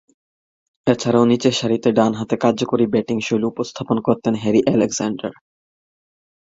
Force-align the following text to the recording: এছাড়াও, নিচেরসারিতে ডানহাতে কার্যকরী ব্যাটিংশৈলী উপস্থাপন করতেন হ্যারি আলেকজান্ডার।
এছাড়াও, 0.87 1.23
নিচেরসারিতে 1.25 1.89
ডানহাতে 1.97 2.35
কার্যকরী 2.37 2.85
ব্যাটিংশৈলী 2.93 3.45
উপস্থাপন 3.47 3.97
করতেন 4.07 4.33
হ্যারি 4.41 4.61
আলেকজান্ডার। 4.73 5.31